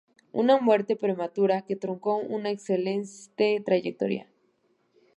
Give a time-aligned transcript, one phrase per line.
[0.31, 4.27] Una muerte prematura que truncó una excelente trayectoria.